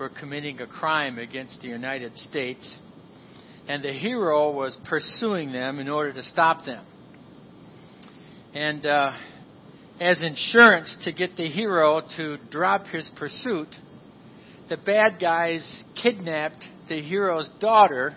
[0.00, 2.78] were committing a crime against the United States,
[3.68, 6.82] and the hero was pursuing them in order to stop them.
[8.54, 9.12] And uh,
[10.00, 13.68] as insurance to get the hero to drop his pursuit,
[14.70, 18.16] the bad guys kidnapped the hero's daughter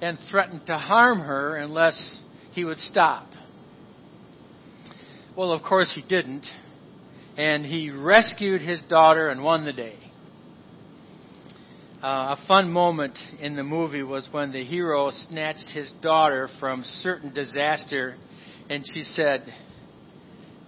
[0.00, 2.22] and threatened to harm her unless
[2.52, 3.26] he would stop.
[5.36, 6.46] Well, of course, he didn't,
[7.36, 10.05] and he rescued his daughter and won the day.
[12.06, 16.84] Uh, a fun moment in the movie was when the hero snatched his daughter from
[17.00, 18.14] certain disaster,
[18.70, 19.42] and she said,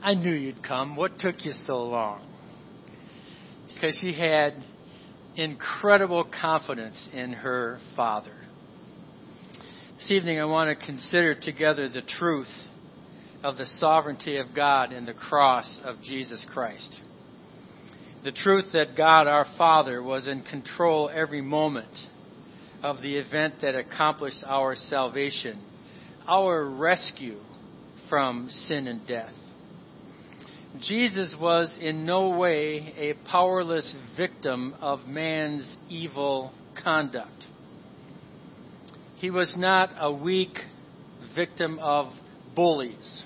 [0.02, 0.96] I knew you'd come.
[0.96, 2.26] What took you so long?
[3.72, 4.54] Because she had
[5.36, 8.34] incredible confidence in her father.
[9.96, 12.50] This evening, I want to consider together the truth
[13.44, 16.98] of the sovereignty of God and the cross of Jesus Christ.
[18.24, 21.94] The truth that God our Father was in control every moment
[22.82, 25.64] of the event that accomplished our salvation,
[26.26, 27.38] our rescue
[28.08, 29.32] from sin and death.
[30.80, 37.44] Jesus was in no way a powerless victim of man's evil conduct.
[39.16, 40.58] He was not a weak
[41.36, 42.12] victim of
[42.56, 43.24] bullies.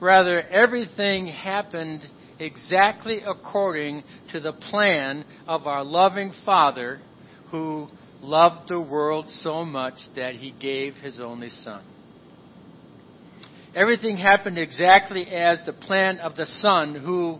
[0.00, 2.02] Rather, everything happened
[2.38, 7.00] exactly according to the plan of our loving Father
[7.50, 7.88] who
[8.20, 11.82] loved the world so much that he gave his only Son.
[13.74, 17.38] Everything happened exactly as the plan of the Son who,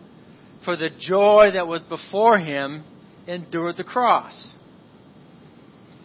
[0.65, 2.85] for the joy that was before him,
[3.27, 4.55] endured the cross.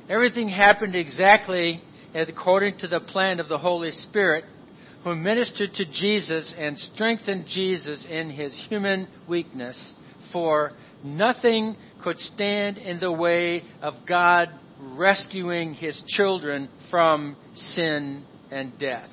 [0.10, 1.82] Everything happened exactly
[2.14, 4.46] according to the plan of the Holy Spirit
[5.04, 9.94] who ministered to Jesus and strengthened Jesus in his human weakness,
[10.32, 18.78] for nothing could stand in the way of God rescuing his children from sin and
[18.80, 19.10] death.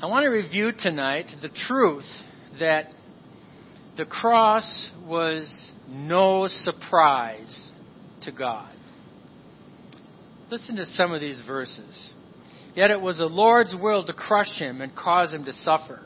[0.00, 2.08] I want to review tonight the truth
[2.58, 2.86] that
[3.96, 7.70] the cross was no surprise
[8.22, 8.72] to God.
[10.50, 12.12] Listen to some of these verses.
[12.74, 16.00] Yet it was the Lord's will to crush him and cause him to suffer.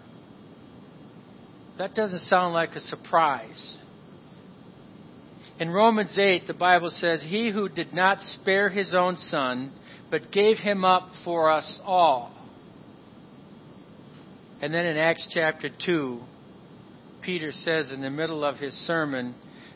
[1.79, 3.79] That doesn't sound like a surprise.
[5.61, 9.73] In Romans 8, the Bible says, He who did not spare his own son,
[10.11, 12.37] but gave him up for us all
[14.61, 16.21] and then in Acts chapter 2,
[17.23, 19.35] Peter says in the middle of his sermon,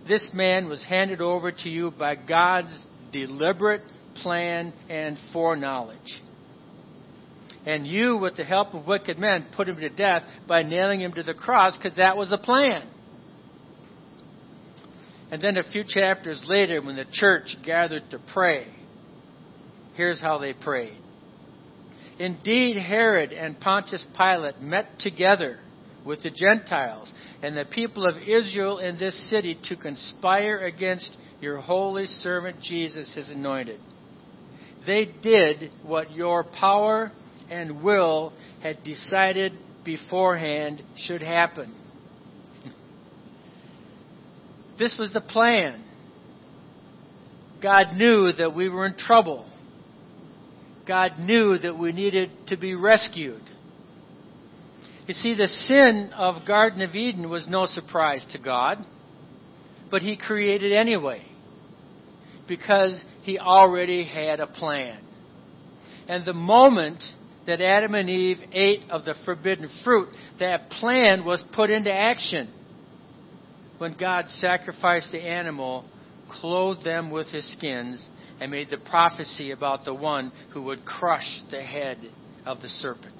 [0.08, 3.82] This man was handed over to you by God's deliberate
[4.16, 6.22] plan and foreknowledge.
[7.66, 11.12] And you, with the help of wicked men, put him to death by nailing him
[11.12, 12.88] to the cross because that was the plan.
[15.30, 18.66] And then a few chapters later, when the church gathered to pray,
[19.94, 20.96] here's how they prayed.
[22.18, 25.58] Indeed, Herod and Pontius Pilate met together
[26.04, 27.12] with the Gentiles
[27.42, 33.14] and the people of Israel in this city to conspire against your holy servant Jesus,
[33.14, 33.80] his anointed.
[34.86, 37.12] They did what your power
[37.50, 39.52] and will had decided
[39.84, 41.74] beforehand should happen.
[44.78, 45.84] This was the plan.
[47.62, 49.46] God knew that we were in trouble.
[50.88, 53.42] God knew that we needed to be rescued.
[55.06, 58.78] You see, the sin of Garden of Eden was no surprise to God,
[59.90, 61.26] but He created anyway
[62.48, 65.02] because He already had a plan.
[66.08, 67.02] And the moment
[67.46, 70.08] that Adam and Eve ate of the forbidden fruit,
[70.38, 72.52] that plan was put into action.
[73.78, 75.84] When God sacrificed the animal,
[76.28, 78.06] clothed them with his skins,
[78.40, 81.98] and made the prophecy about the one who would crush the head
[82.46, 83.14] of the serpent.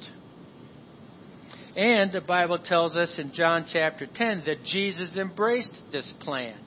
[1.77, 6.59] And the Bible tells us in John chapter 10 that Jesus embraced this plan.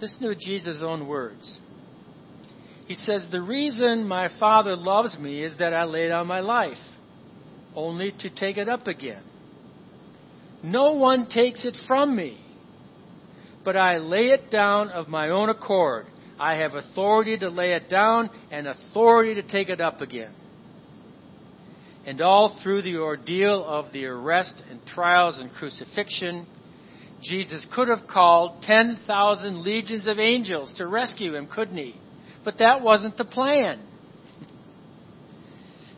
[0.00, 1.58] Listen to Jesus' own words.
[2.90, 6.76] He says, The reason my Father loves me is that I lay down my life,
[7.72, 9.22] only to take it up again.
[10.64, 12.44] No one takes it from me,
[13.64, 16.06] but I lay it down of my own accord.
[16.36, 20.34] I have authority to lay it down and authority to take it up again.
[22.04, 26.44] And all through the ordeal of the arrest and trials and crucifixion,
[27.22, 31.94] Jesus could have called 10,000 legions of angels to rescue him, couldn't he?
[32.44, 33.80] But that wasn't the plan.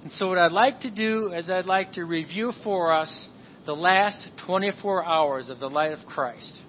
[0.02, 3.28] And so, what I'd like to do is I'd like to review for us
[3.64, 6.60] the last 24 hours of the life of Christ.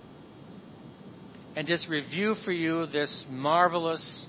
[1.56, 4.26] and just review for you this marvelous,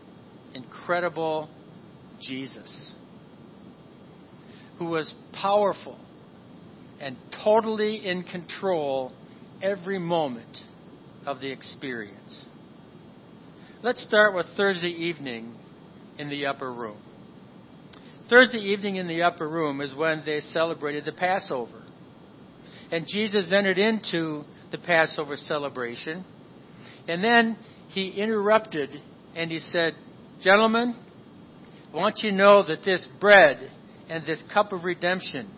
[0.55, 1.49] incredible
[2.21, 2.93] Jesus
[4.79, 5.99] who was powerful
[7.01, 9.13] and totally in control
[9.63, 10.59] every moment
[11.27, 12.45] of the experience.
[13.85, 15.55] Let's start with Thursday evening
[16.19, 16.97] in the upper room.
[18.31, 21.83] Thursday evening in the upper room is when they celebrated the Passover.
[22.91, 26.25] And Jesus entered into the Passover celebration.
[27.09, 27.59] And then
[27.91, 28.89] he interrupted
[29.37, 29.93] and he said,
[30.41, 30.97] Gentlemen,
[31.93, 33.71] I want you to know that this bread
[34.09, 35.53] and this cup of redemption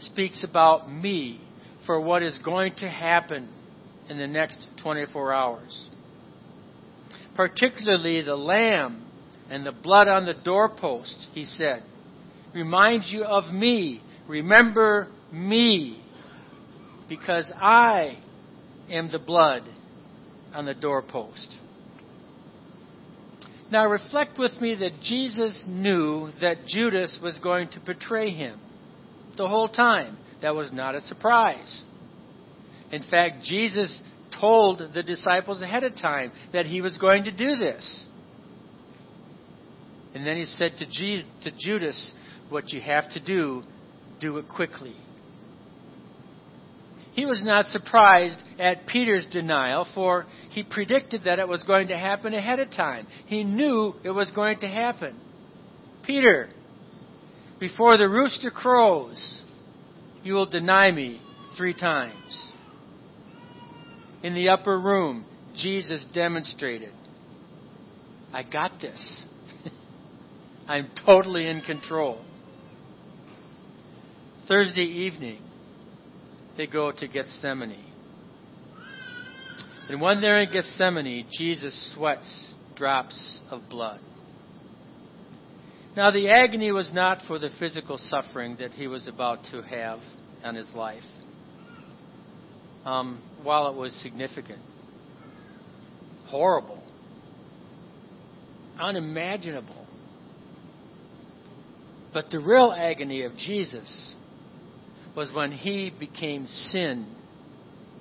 [0.00, 1.40] speaks about me
[1.86, 3.48] for what is going to happen
[4.08, 5.90] in the next 24 hours.
[7.34, 9.06] Particularly the lamb
[9.50, 11.82] and the blood on the doorpost, he said,
[12.54, 14.02] Remind you of me.
[14.28, 16.02] Remember me,
[17.08, 18.18] because I
[18.90, 19.62] am the blood
[20.54, 21.56] on the doorpost.
[23.70, 28.60] Now reflect with me that Jesus knew that Judas was going to betray him
[29.38, 30.18] the whole time.
[30.42, 31.82] That was not a surprise.
[32.90, 34.02] In fact, Jesus
[34.42, 38.04] told the disciples ahead of time that he was going to do this.
[40.14, 42.12] And then he said to, Jesus, to Judas,
[42.50, 43.62] What you have to do,
[44.20, 44.96] do it quickly.
[47.12, 51.96] He was not surprised at Peter's denial, for he predicted that it was going to
[51.96, 53.06] happen ahead of time.
[53.26, 55.20] He knew it was going to happen.
[56.04, 56.48] Peter,
[57.60, 59.42] before the rooster crows,
[60.22, 61.20] you will deny me
[61.56, 62.52] three times.
[64.22, 65.24] In the upper room,
[65.56, 66.92] Jesus demonstrated
[68.32, 69.24] I got this.
[70.68, 72.24] I'm totally in control.
[74.48, 75.38] Thursday evening,
[76.56, 77.92] they go to Gethsemane.
[79.88, 84.00] And when they're in Gethsemane, Jesus sweats drops of blood.
[85.94, 89.98] Now, the agony was not for the physical suffering that he was about to have
[90.42, 91.02] on his life,
[92.84, 94.60] um, while it was significant,
[96.26, 96.82] horrible,
[98.78, 99.86] unimaginable.
[102.12, 104.14] But the real agony of Jesus
[105.16, 107.06] was when he became sin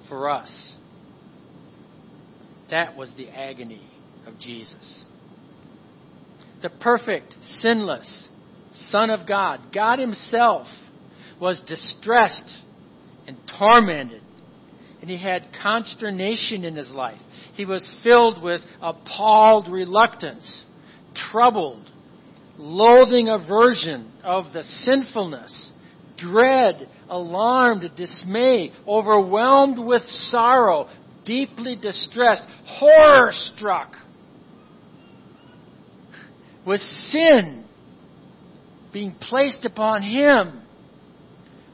[0.09, 0.75] for us.
[2.69, 3.81] That was the agony
[4.25, 5.05] of Jesus.
[6.61, 8.27] The perfect, sinless
[8.73, 10.67] Son of God, God Himself,
[11.39, 12.59] was distressed
[13.27, 14.20] and tormented.
[15.01, 17.19] And he had consternation in his life.
[17.56, 20.63] He was filled with appalled reluctance,
[21.15, 21.89] troubled,
[22.57, 25.71] loathing aversion of the sinfulness
[26.21, 30.88] dread, alarmed, dismay, overwhelmed with sorrow,
[31.25, 33.94] deeply distressed, horror struck
[36.65, 37.65] with sin
[38.94, 40.62] being placed upon him,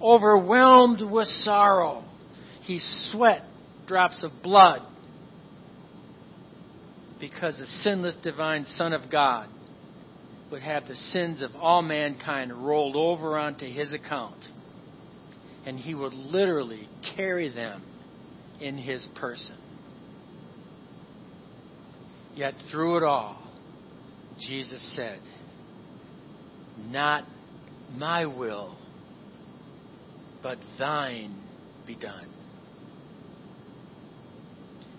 [0.01, 2.03] overwhelmed with sorrow.
[2.67, 3.43] He sweat
[3.87, 4.81] drops of blood
[7.17, 9.47] because the sinless divine Son of God
[10.51, 14.35] would have the sins of all mankind rolled over onto his account.
[15.65, 17.83] And he would literally carry them
[18.59, 19.55] in his person.
[22.35, 23.41] Yet through it all,
[24.41, 25.21] Jesus said,
[26.77, 27.23] Not
[27.95, 28.77] my will,
[30.43, 31.33] but thine
[31.85, 32.36] be done.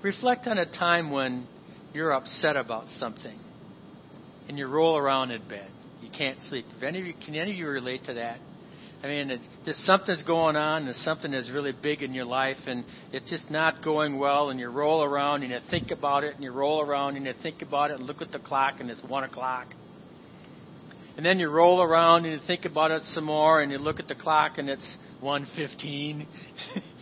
[0.02, 1.46] Reflect on a time when
[1.92, 3.38] you're upset about something
[4.48, 5.68] and you roll around in bed.
[6.00, 6.66] You can't sleep.
[6.76, 8.38] If any of you, can any of you relate to that?
[9.02, 12.56] I mean, it's, there's something's going on, there's something that's really big in your life,
[12.66, 16.34] and it's just not going well, and you roll around and you think about it,
[16.34, 18.90] and you roll around and you think about it, and look at the clock, and
[18.90, 19.68] it's one o'clock.
[21.16, 23.98] And then you roll around and you think about it some more, and you look
[24.00, 26.26] at the clock, and it's one fifteen.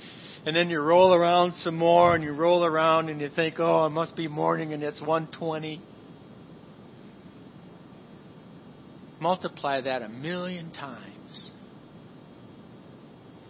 [0.46, 3.86] and then you roll around some more, and you roll around, and you think, oh,
[3.86, 5.82] it must be morning, and it's one twenty.
[9.20, 11.50] Multiply that a million times.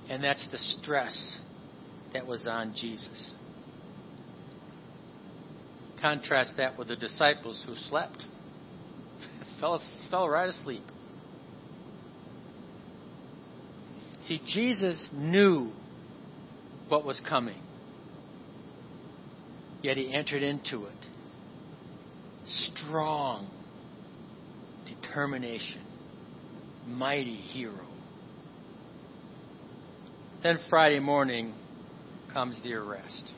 [0.08, 1.38] And that's the stress
[2.14, 3.32] that was on Jesus.
[6.00, 8.24] Contrast that with the disciples who slept,
[9.60, 10.84] fell, fell right asleep.
[14.22, 15.72] See, Jesus knew
[16.88, 17.60] what was coming,
[19.82, 21.06] yet he entered into it
[22.46, 23.48] strong
[24.86, 25.82] determination,
[26.86, 27.86] mighty hero.
[30.42, 31.54] Then Friday morning
[32.32, 33.32] comes the arrest.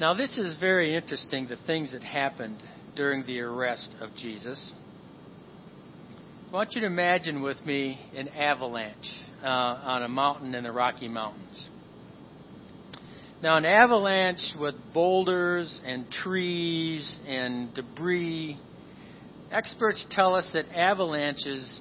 [0.00, 2.58] Now, this is very interesting the things that happened
[2.96, 4.72] during the arrest of Jesus.
[6.48, 9.10] I want you to imagine with me an avalanche
[9.42, 11.68] uh, on a mountain in the Rocky Mountains.
[13.42, 18.58] Now, an avalanche with boulders and trees and debris.
[19.52, 21.80] Experts tell us that avalanches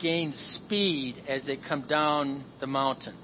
[0.00, 3.16] gain speed as they come down the mountain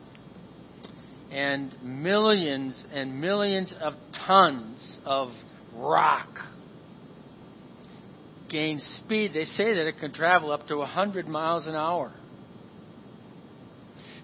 [1.30, 3.94] and millions and millions of
[4.26, 5.28] tons of
[5.74, 6.28] rock
[8.48, 9.32] gain speed.
[9.34, 12.12] They say that it can travel up to 100 miles an hour.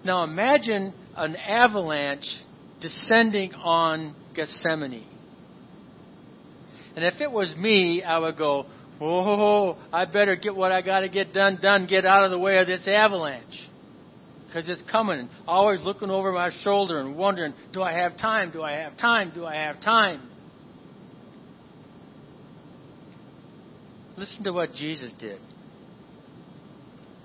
[0.05, 2.25] Now imagine an avalanche
[2.81, 5.07] descending on Gethsemane.
[6.95, 8.65] And if it was me, I would go,
[9.01, 12.39] oh, I better get what I got to get done, done, get out of the
[12.39, 13.69] way of this avalanche
[14.53, 15.29] because it's coming.
[15.47, 18.51] Always looking over my shoulder and wondering, do I have time?
[18.51, 19.31] Do I have time?
[19.33, 20.21] Do I have time?
[24.15, 25.39] Listen to what Jesus did.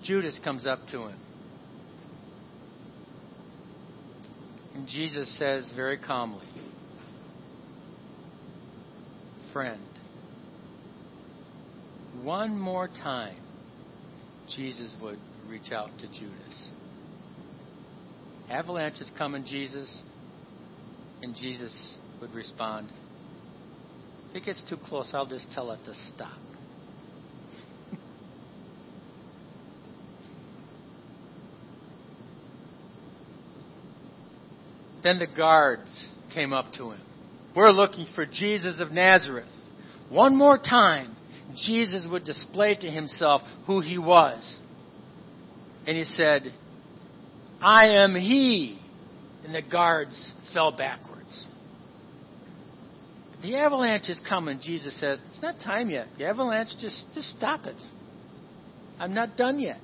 [0.02, 1.18] Judas comes up to him.
[4.78, 6.46] And Jesus says very calmly,
[9.52, 9.82] Friend,
[12.22, 13.34] one more time,
[14.54, 15.18] Jesus would
[15.48, 16.68] reach out to Judas.
[18.48, 20.00] Avalanches coming, Jesus.
[21.22, 22.88] And Jesus would respond,
[24.30, 26.38] If it gets too close, I'll just tell it to stop.
[35.08, 37.00] Then the guards came up to him.
[37.56, 39.48] We're looking for Jesus of Nazareth.
[40.10, 41.16] One more time,
[41.56, 44.58] Jesus would display to himself who he was.
[45.86, 46.52] And he said,
[47.62, 48.78] I am he.
[49.44, 51.46] And the guards fell backwards.
[53.40, 55.18] The avalanche is coming, Jesus says.
[55.30, 56.08] It's not time yet.
[56.18, 57.76] The avalanche, just, just stop it.
[58.98, 59.80] I'm not done yet.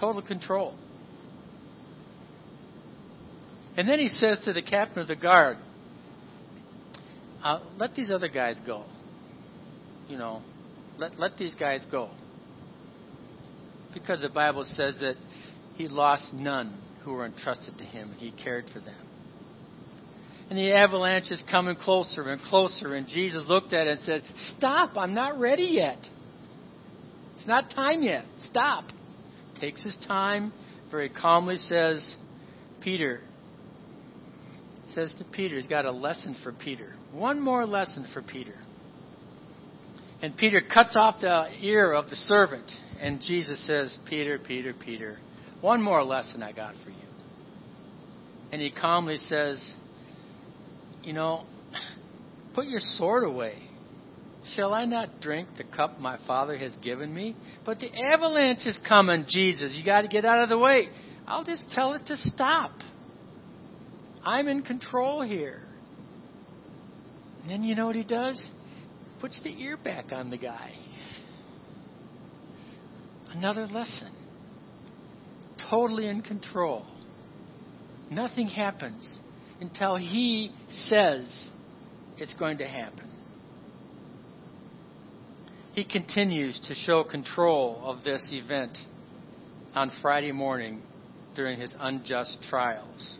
[0.00, 0.74] Total control.
[3.76, 5.56] And then he says to the captain of the guard,
[7.42, 8.84] uh, let these other guys go.
[10.08, 10.42] You know,
[10.98, 12.10] let, let these guys go
[13.94, 15.14] because the Bible says that
[15.74, 18.94] he lost none who were entrusted to him and he cared for them.
[20.50, 24.22] And the avalanche is coming closer and closer, and Jesus looked at it and said,
[24.56, 25.98] Stop, I'm not ready yet.
[27.36, 28.24] It's not time yet.
[28.50, 28.84] Stop.
[29.60, 30.52] Takes his time,
[30.90, 32.16] very calmly says,
[32.82, 33.20] Peter,
[34.94, 36.94] says to Peter, he's got a lesson for Peter.
[37.12, 38.54] One more lesson for Peter.
[40.22, 42.70] And Peter cuts off the ear of the servant
[43.00, 45.18] and Jesus says, Peter, Peter, Peter,
[45.60, 46.96] one more lesson I got for you.
[48.52, 49.74] And he calmly says,
[51.02, 51.44] You know,
[52.54, 53.58] put your sword away.
[54.54, 57.36] Shall I not drink the cup my Father has given me?
[57.64, 59.72] But the avalanche is coming, Jesus.
[59.74, 60.88] You got to get out of the way.
[61.26, 62.72] I'll just tell it to stop.
[64.24, 65.62] I'm in control here.
[67.42, 68.42] And then you know what he does?
[69.20, 70.72] Puts the ear back on the guy.
[73.30, 74.12] Another lesson.
[75.70, 76.84] Totally in control.
[78.10, 79.18] Nothing happens
[79.60, 81.48] until He says
[82.18, 83.08] it's going to happen.
[85.72, 88.76] He continues to show control of this event
[89.74, 90.82] on Friday morning
[91.34, 93.18] during his unjust trials.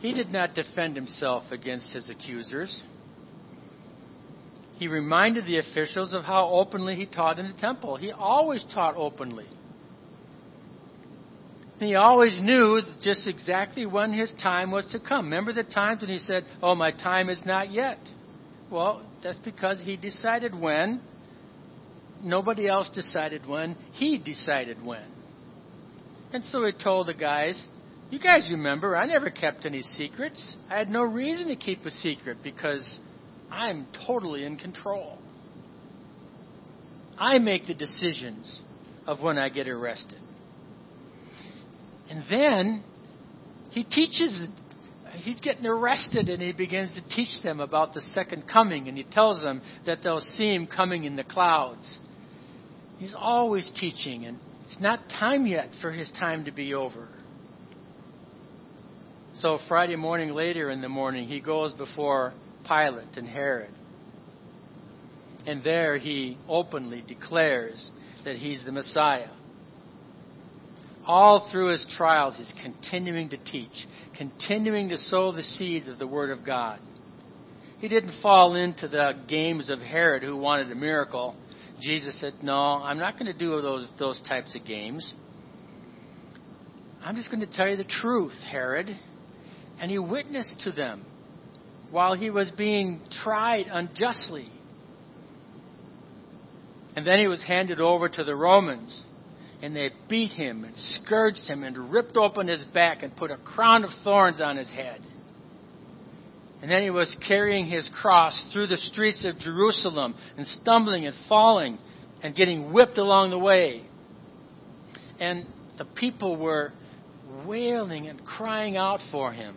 [0.00, 2.82] He did not defend himself against his accusers.
[4.78, 7.96] He reminded the officials of how openly he taught in the temple.
[7.96, 9.46] He always taught openly.
[11.78, 15.26] he always knew just exactly when his time was to come.
[15.26, 17.98] Remember the times when he said, Oh, my time is not yet?
[18.70, 21.00] Well, that's because he decided when.
[22.22, 23.76] Nobody else decided when.
[23.92, 25.04] He decided when.
[26.32, 27.62] And so he told the guys,
[28.08, 30.54] You guys remember, I never kept any secrets.
[30.70, 33.00] I had no reason to keep a secret because
[33.50, 35.18] I'm totally in control.
[37.18, 38.60] I make the decisions
[39.06, 40.20] of when I get arrested.
[42.08, 42.84] And then
[43.70, 44.48] he teaches,
[45.14, 49.02] he's getting arrested and he begins to teach them about the second coming and he
[49.02, 51.98] tells them that they'll see him coming in the clouds.
[52.98, 57.08] He's always teaching and it's not time yet for his time to be over.
[59.40, 62.32] So Friday morning, later in the morning, he goes before
[62.66, 63.70] Pilate and Herod.
[65.46, 67.90] And there he openly declares
[68.24, 69.28] that he's the Messiah.
[71.06, 73.86] all through his trials, he's continuing to teach,
[74.18, 76.80] continuing to sow the seeds of the Word of God.
[77.78, 81.36] He didn't fall into the games of Herod who wanted a miracle.
[81.80, 85.12] Jesus said, No, I'm not going to do those, those types of games.
[87.04, 88.98] I'm just going to tell you the truth, Herod.
[89.80, 91.04] And he witnessed to them
[91.90, 94.48] while he was being tried unjustly.
[96.96, 99.04] And then he was handed over to the Romans.
[99.62, 103.36] And they beat him and scourged him and ripped open his back and put a
[103.36, 105.00] crown of thorns on his head.
[106.62, 111.14] And then he was carrying his cross through the streets of Jerusalem and stumbling and
[111.28, 111.78] falling
[112.22, 113.84] and getting whipped along the way.
[115.20, 115.46] And
[115.78, 116.72] the people were
[117.46, 119.56] wailing and crying out for him.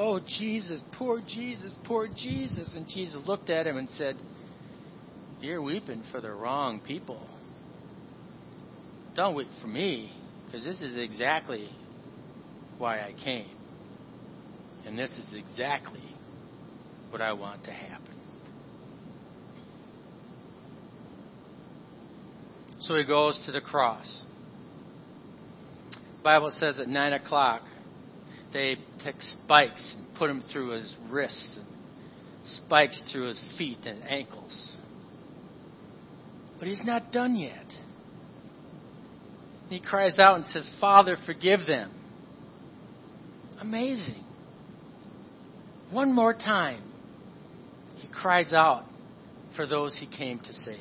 [0.00, 2.72] Oh, Jesus, poor Jesus, poor Jesus.
[2.76, 4.14] And Jesus looked at him and said,
[5.40, 7.20] You're weeping for the wrong people.
[9.16, 10.12] Don't weep for me,
[10.46, 11.68] because this is exactly
[12.78, 13.50] why I came.
[14.86, 16.04] And this is exactly
[17.10, 18.14] what I want to happen.
[22.82, 24.24] So he goes to the cross.
[26.22, 27.62] Bible says at 9 o'clock,
[28.52, 31.66] they took spikes and put them through his wrists and
[32.44, 34.74] spikes through his feet and ankles.
[36.58, 37.66] But he's not done yet.
[39.68, 41.92] He cries out and says, Father, forgive them.
[43.60, 44.24] Amazing.
[45.90, 46.82] One more time,
[47.96, 48.84] he cries out
[49.56, 50.78] for those he came to save.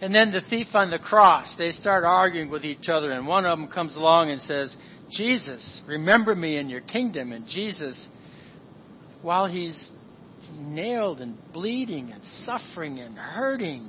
[0.00, 3.46] And then the thief on the cross, they start arguing with each other, and one
[3.46, 4.74] of them comes along and says,
[5.12, 7.32] Jesus, remember me in your kingdom.
[7.32, 8.06] And Jesus,
[9.20, 9.92] while he's
[10.56, 13.88] nailed and bleeding and suffering and hurting,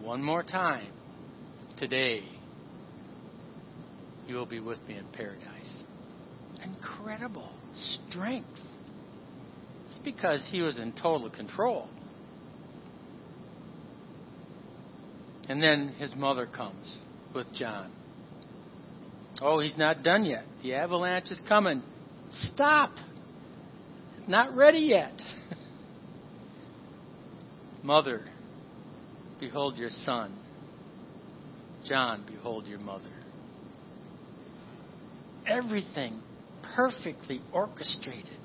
[0.00, 0.88] one more time,
[1.78, 2.22] today,
[4.26, 5.84] you will be with me in paradise
[6.64, 8.48] incredible strength.
[9.90, 11.88] It's because he was in total control.
[15.48, 16.98] And then his mother comes
[17.34, 17.90] with John.
[19.40, 20.44] Oh, he's not done yet.
[20.62, 21.82] The avalanche is coming.
[22.52, 22.92] Stop.
[24.26, 25.20] Not ready yet.
[27.82, 28.24] Mother,
[29.38, 30.38] behold your son.
[31.84, 33.04] John, behold your mother.
[35.46, 36.22] Everything
[36.74, 38.38] perfectly orchestrated.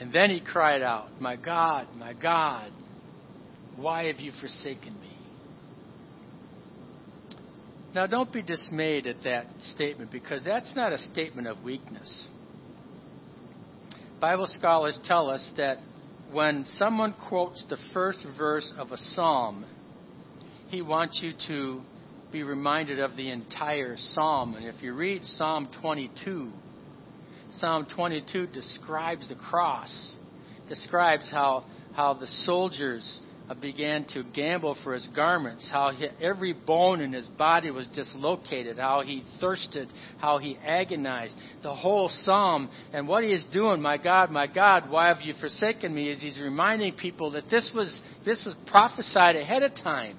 [0.00, 2.72] And then he cried out, My God, my God,
[3.76, 4.97] why have you forsaken me?
[7.94, 12.26] Now, don't be dismayed at that statement because that's not a statement of weakness.
[14.20, 15.78] Bible scholars tell us that
[16.30, 19.64] when someone quotes the first verse of a psalm,
[20.68, 21.80] he wants you to
[22.30, 24.54] be reminded of the entire psalm.
[24.54, 26.52] And if you read Psalm 22,
[27.52, 30.10] Psalm 22 describes the cross,
[30.68, 33.20] describes how, how the soldiers
[33.54, 38.78] began to gamble for his garments, how he, every bone in his body was dislocated,
[38.78, 41.34] how he thirsted, how he agonized.
[41.62, 45.32] The whole psalm and what he is doing, my God, my God, why have you
[45.40, 46.10] forsaken me?
[46.10, 50.18] Is he's reminding people that this was this was prophesied ahead of time.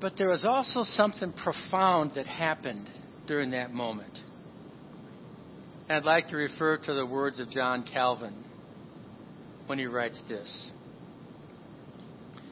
[0.00, 2.88] But there was also something profound that happened
[3.26, 4.18] during that moment.
[5.88, 8.44] I'd like to refer to the words of John Calvin
[9.70, 10.70] when he writes this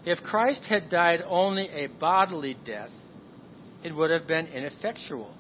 [0.07, 2.93] If Christ had died only a bodily death,
[3.83, 5.35] it would have been ineffectual.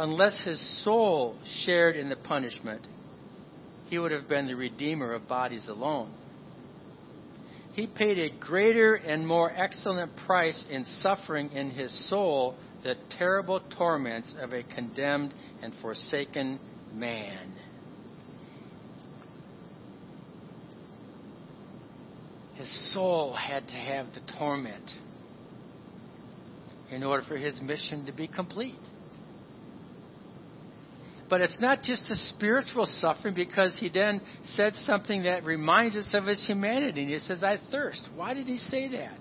[0.00, 2.84] Unless his soul shared in the punishment,
[3.88, 6.10] he would have been the redeemer of bodies alone.
[7.74, 13.60] He paid a greater and more excellent price in suffering in his soul the terrible
[13.78, 16.58] torments of a condemned and forsaken
[16.92, 17.51] man.
[22.62, 24.88] His soul had to have the torment
[26.92, 28.78] in order for his mission to be complete.
[31.28, 36.08] But it's not just the spiritual suffering because he then said something that reminds us
[36.14, 37.02] of his humanity.
[37.02, 38.08] And he says, I thirst.
[38.14, 39.18] Why did he say that?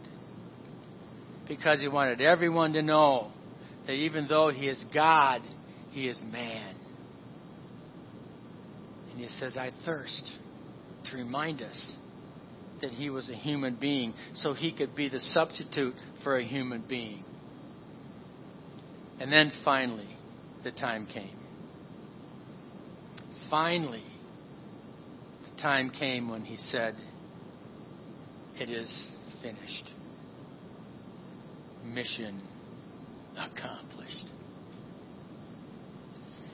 [1.47, 3.31] Because he wanted everyone to know
[3.87, 5.41] that even though he is God,
[5.89, 6.75] he is man.
[9.09, 10.31] And he says, I thirst
[11.09, 11.93] to remind us
[12.81, 16.83] that he was a human being so he could be the substitute for a human
[16.87, 17.23] being.
[19.19, 20.09] And then finally,
[20.63, 21.41] the time came
[23.51, 24.05] finally,
[25.43, 26.95] the time came when he said,
[28.55, 29.07] It is
[29.43, 29.91] finished.
[31.85, 32.41] Mission
[33.33, 34.25] accomplished.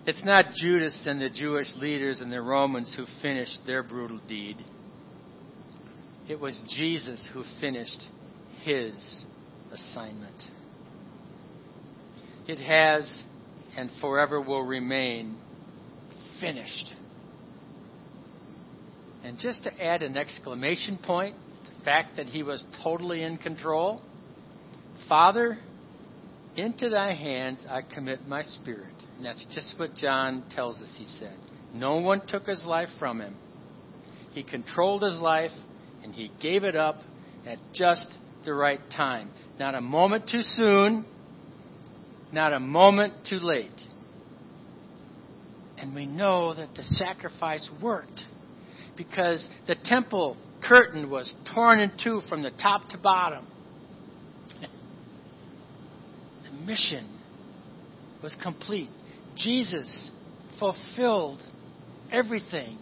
[0.08, 4.58] It's not Judas and the Jewish leaders and the Romans who finished their brutal deed.
[6.30, 8.04] It was Jesus who finished
[8.64, 9.26] his
[9.72, 10.44] assignment.
[12.48, 13.24] It has
[13.78, 15.38] and forever will remain
[16.42, 16.94] finished.
[19.24, 21.36] And just to add an exclamation point,
[21.66, 24.02] the fact that he was totally in control,
[25.08, 25.58] Father,
[26.56, 28.94] into thy hands I commit my spirit.
[29.18, 31.38] And that's just what John tells us he said.
[31.74, 33.36] No one took his life from him.
[34.34, 35.52] He controlled his life
[36.08, 37.00] and he gave it up
[37.46, 38.08] at just
[38.46, 39.30] the right time.
[39.60, 41.06] Not a moment too soon,
[42.32, 43.82] not a moment too late.
[45.78, 48.22] And we know that the sacrifice worked
[48.96, 53.46] because the temple curtain was torn in two from the top to bottom.
[56.46, 57.20] The mission
[58.24, 58.90] was complete.
[59.36, 60.10] Jesus
[60.58, 61.44] fulfilled
[62.14, 62.78] everything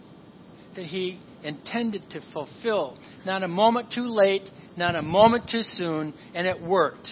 [0.76, 2.96] that he intended to fulfill.
[3.24, 7.08] Not a moment too late, not a moment too soon, and it worked.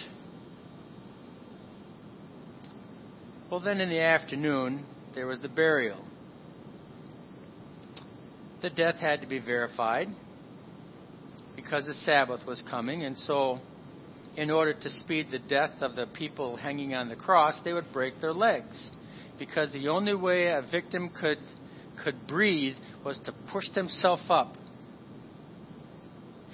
[3.49, 6.03] Well, then in the afternoon, there was the burial.
[8.61, 10.07] The death had to be verified
[11.55, 13.59] because the Sabbath was coming, and so,
[14.35, 17.93] in order to speed the death of the people hanging on the cross, they would
[17.93, 18.89] break their legs
[19.39, 21.37] because the only way a victim could
[22.03, 24.55] could breathe was to push themselves up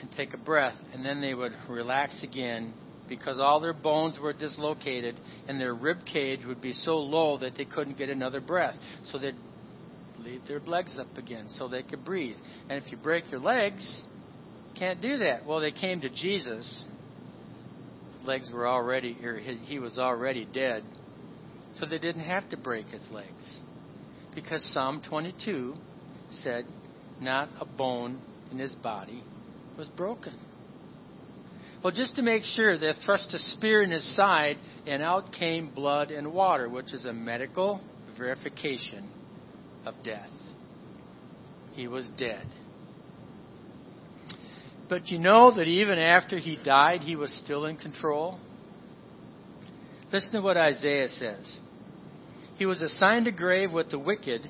[0.01, 2.73] and take a breath, and then they would relax again
[3.07, 7.55] because all their bones were dislocated and their rib cage would be so low that
[7.57, 8.75] they couldn't get another breath.
[9.05, 9.35] So they'd
[10.17, 12.37] leave their legs up again so they could breathe.
[12.69, 14.01] And if you break your legs,
[14.79, 15.45] can't do that.
[15.45, 16.85] Well, they came to Jesus.
[18.17, 20.83] His legs were already, or he was already dead.
[21.79, 23.59] So they didn't have to break his legs.
[24.33, 25.75] Because Psalm 22
[26.31, 26.65] said,
[27.19, 28.19] not a bone
[28.51, 29.23] in his body
[29.77, 30.33] was broken.
[31.83, 35.73] Well, just to make sure, they thrust a spear in his side, and out came
[35.73, 37.81] blood and water, which is a medical
[38.17, 39.09] verification
[39.85, 40.29] of death.
[41.73, 42.45] He was dead.
[44.89, 48.39] But you know that even after he died, he was still in control?
[50.11, 51.57] Listen to what Isaiah says.
[52.61, 54.47] He was assigned a grave with the wicked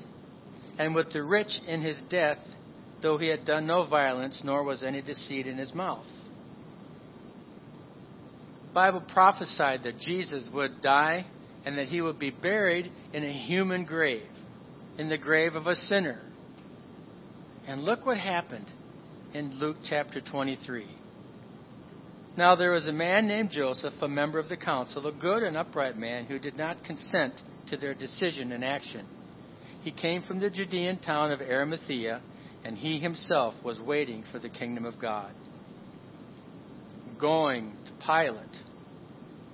[0.78, 2.36] and with the rich in his death,
[3.00, 6.04] though he had done no violence, nor was any deceit in his mouth.
[8.68, 11.24] The Bible prophesied that Jesus would die
[11.64, 14.28] and that he would be buried in a human grave,
[14.98, 16.20] in the grave of a sinner.
[17.66, 18.70] And look what happened
[19.32, 20.84] in Luke chapter 23.
[22.36, 25.56] Now there was a man named Joseph, a member of the council, a good and
[25.56, 27.40] upright man who did not consent
[27.72, 29.06] to their decision and action.
[29.80, 32.20] He came from the Judean town of Arimathea,
[32.64, 35.32] and he himself was waiting for the kingdom of God.
[37.18, 38.56] Going to Pilate,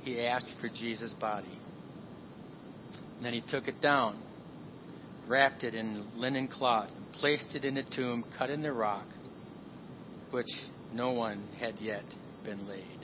[0.03, 1.61] he asked for Jesus' body.
[3.17, 4.21] And then he took it down,
[5.29, 9.07] wrapped it in linen cloth, and placed it in a tomb cut in the rock,
[10.33, 10.47] which
[10.93, 12.05] no one had yet
[12.45, 12.99] been laid.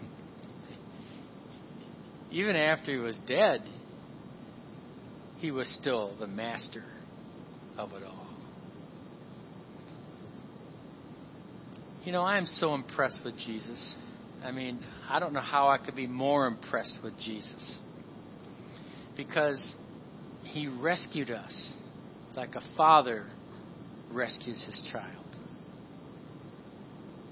[2.30, 3.68] Even after he was dead,
[5.42, 6.84] he was still the master
[7.76, 8.28] of it all.
[12.04, 13.96] You know, I am so impressed with Jesus.
[14.44, 14.78] I mean,
[15.10, 17.78] I don't know how I could be more impressed with Jesus.
[19.16, 19.74] Because
[20.44, 21.72] he rescued us
[22.36, 23.26] like a father
[24.12, 25.26] rescues his child.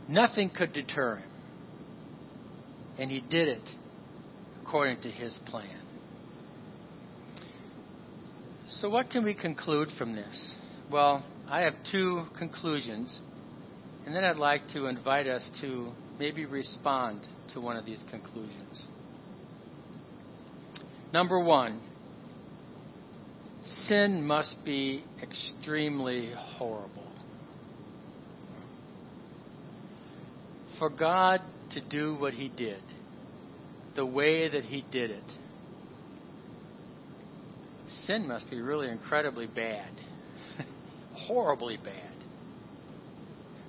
[0.08, 1.30] Nothing could deter him.
[2.98, 3.68] And he did it
[4.62, 5.79] according to his plan.
[8.80, 10.54] So, what can we conclude from this?
[10.90, 13.20] Well, I have two conclusions,
[14.06, 17.20] and then I'd like to invite us to maybe respond
[17.52, 18.86] to one of these conclusions.
[21.12, 21.78] Number one,
[23.84, 27.12] sin must be extremely horrible.
[30.78, 32.80] For God to do what He did,
[33.94, 35.32] the way that He did it,
[38.06, 39.90] sin must be really incredibly bad,
[41.14, 41.94] horribly bad.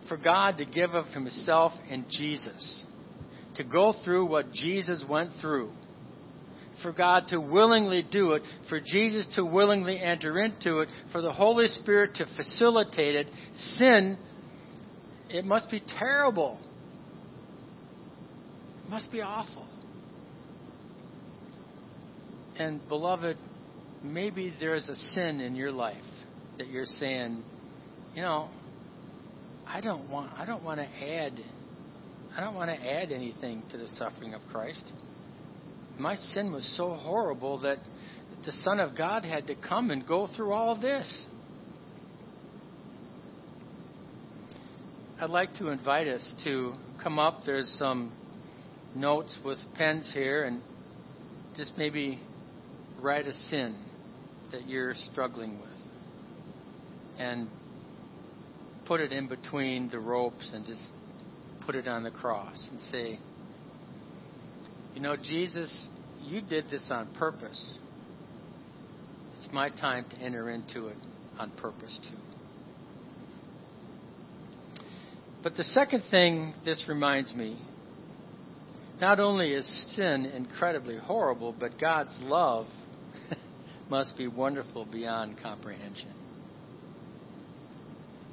[0.07, 2.83] For God to give of Himself in Jesus,
[3.55, 5.71] to go through what Jesus went through,
[6.81, 11.31] for God to willingly do it, for Jesus to willingly enter into it, for the
[11.31, 13.27] Holy Spirit to facilitate it,
[13.75, 14.17] sin
[15.33, 16.59] it must be terrible.
[18.85, 19.65] It must be awful.
[22.59, 23.37] And beloved,
[24.03, 25.97] maybe there's a sin in your life
[26.57, 27.43] that you're saying,
[28.15, 28.49] you know,
[29.67, 31.33] I don't want I don't want to add
[32.35, 34.83] I don't want to add anything to the suffering of Christ.
[35.99, 37.77] My sin was so horrible that
[38.45, 41.25] the Son of God had to come and go through all this.
[45.19, 47.41] I'd like to invite us to come up.
[47.45, 48.11] There's some
[48.95, 50.61] notes with pens here, and
[51.55, 52.19] just maybe
[52.99, 53.75] write a sin
[54.51, 55.69] that you're struggling with.
[57.17, 57.47] And
[58.85, 60.87] put it in between the ropes and just
[61.65, 63.19] put it on the cross and say,
[64.95, 65.87] You know, Jesus,
[66.19, 67.77] you did this on purpose.
[69.37, 70.97] It's my time to enter into it
[71.39, 72.17] on purpose, too.
[75.43, 77.59] But the second thing this reminds me
[78.99, 82.67] not only is sin incredibly horrible, but God's love
[83.91, 86.13] must be wonderful beyond comprehension.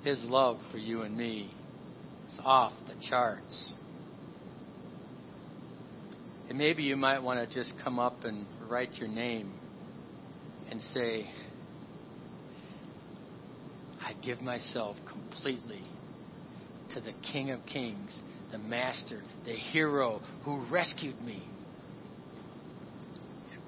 [0.05, 1.51] His love for you and me
[2.29, 3.73] is off the charts.
[6.49, 9.53] And maybe you might want to just come up and write your name
[10.71, 11.29] and say,
[14.01, 15.83] I give myself completely
[16.94, 21.42] to the King of Kings, the Master, the hero who rescued me.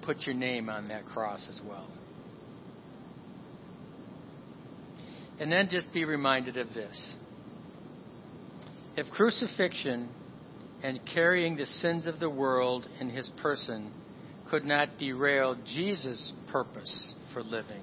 [0.03, 1.87] Put your name on that cross as well.
[5.39, 7.15] And then just be reminded of this.
[8.97, 10.09] If crucifixion
[10.83, 13.93] and carrying the sins of the world in his person
[14.51, 17.83] could not derail Jesus' purpose for living,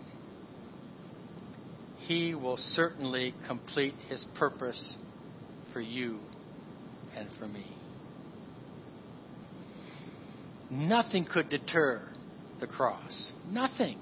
[2.08, 4.98] he will certainly complete his purpose
[5.74, 6.20] for you
[7.16, 7.66] and for me.
[10.70, 12.02] Nothing could deter
[12.60, 13.32] the cross.
[13.50, 14.00] Nothing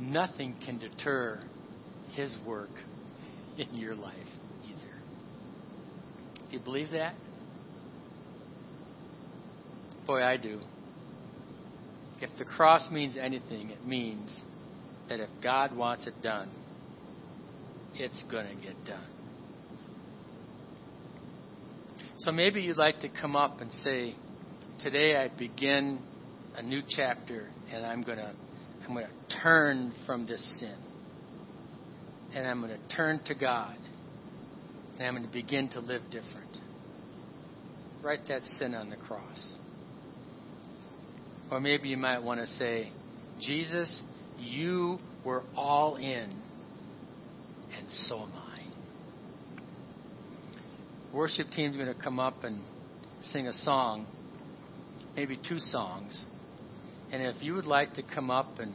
[0.00, 1.40] nothing can deter
[2.14, 2.70] His work
[3.56, 4.16] in your life
[4.64, 6.50] either.
[6.50, 7.14] Do you believe that?
[10.06, 10.60] Boy, I do.
[12.20, 14.40] If the cross means anything, it means
[15.08, 16.50] that if God wants it done,
[17.94, 19.06] it's going to get done.
[22.18, 24.14] So maybe you'd like to come up and say,
[24.82, 25.98] Today I begin
[26.54, 28.32] a new chapter and I'm going to
[28.86, 30.76] I'm going to turn from this sin.
[32.32, 33.76] And I'm going to turn to God.
[34.98, 36.56] And I'm going to begin to live different.
[38.04, 39.56] Write that sin on the cross.
[41.50, 42.92] Or maybe you might want to say,
[43.40, 44.02] Jesus,
[44.38, 46.30] you were all in,
[47.76, 48.60] and so am I.
[51.12, 52.60] Worship team's going to come up and
[53.22, 54.06] sing a song,
[55.18, 56.26] maybe two songs.
[57.10, 58.72] And if you would like to come up and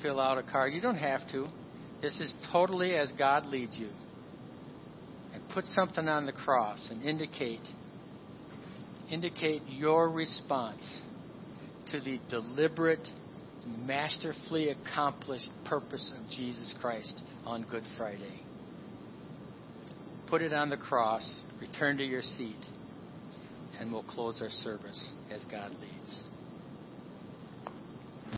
[0.00, 1.48] fill out a card, you don't have to.
[2.00, 3.88] This is totally as God leads you.
[5.34, 7.66] And put something on the cross and indicate
[9.10, 11.00] indicate your response
[11.90, 13.06] to the deliberate,
[13.84, 18.40] masterfully accomplished purpose of Jesus Christ on Good Friday.
[20.28, 22.56] Put it on the cross, return to your seat,
[23.82, 25.91] and we'll close our service as God leads.